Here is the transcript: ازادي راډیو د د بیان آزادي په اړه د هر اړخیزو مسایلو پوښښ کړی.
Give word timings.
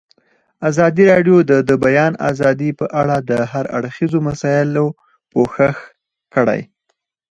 ازادي 0.69 1.03
راډیو 1.11 1.37
د 1.49 1.51
د 1.69 1.71
بیان 1.85 2.13
آزادي 2.31 2.69
په 2.79 2.85
اړه 3.01 3.15
د 3.29 3.31
هر 3.51 3.65
اړخیزو 3.77 4.19
مسایلو 4.27 4.85
پوښښ 5.31 5.77
کړی. 6.33 6.61